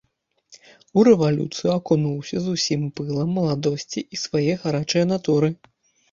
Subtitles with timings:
[0.99, 5.51] У рэвалюцыю акунуўся з усім пылам маладосці і свае гарачае натуры.